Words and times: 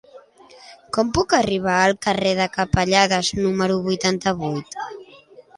Com 0.97 1.11
puc 1.17 1.35
arribar 1.39 1.75
al 1.81 1.93
carrer 2.07 2.33
de 2.41 2.47
Capellades 2.57 3.31
número 3.43 3.79
vuitanta-vuit? 3.85 4.77